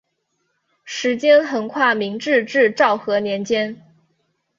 [0.83, 3.79] 时间横跨明治至昭和年间。